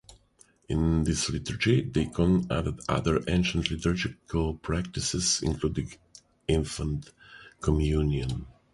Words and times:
In 0.67 1.03
this 1.03 1.29
liturgy 1.29 1.83
Deacon 1.83 2.47
added 2.49 2.79
other 2.89 3.21
ancient 3.27 3.69
liturgical 3.69 4.55
practices 4.55 5.41
including 5.43 5.93
infant 6.47 7.11
communion. 7.59 8.47